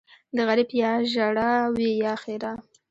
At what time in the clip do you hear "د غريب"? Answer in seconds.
0.35-0.69